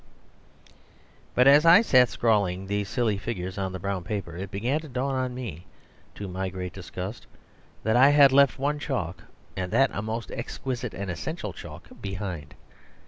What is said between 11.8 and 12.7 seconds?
behind.